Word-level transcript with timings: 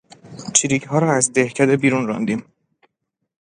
چریکها 0.53 0.99
را 0.99 1.13
از 1.13 1.33
دهکده 1.33 1.77
بیرون 1.77 2.07
راندیم. 2.07 2.45